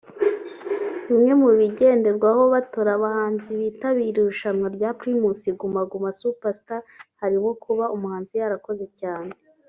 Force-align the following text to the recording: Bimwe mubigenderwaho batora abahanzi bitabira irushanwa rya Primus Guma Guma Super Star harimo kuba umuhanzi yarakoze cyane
Bimwe 1.07 1.33
mubigenderwaho 1.41 2.41
batora 2.53 2.89
abahanzi 2.97 3.49
bitabira 3.61 4.17
irushanwa 4.21 4.67
rya 4.75 4.89
Primus 4.99 5.39
Guma 5.59 5.81
Guma 5.91 6.09
Super 6.19 6.53
Star 6.59 6.83
harimo 7.21 7.49
kuba 7.63 7.85
umuhanzi 7.95 8.33
yarakoze 8.41 8.85
cyane 9.01 9.31